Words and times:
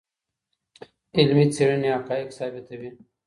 علمي 1.17 1.45
څېړني 1.55 1.89
حقایق 1.95 2.29
ثابتوي. 2.37 2.89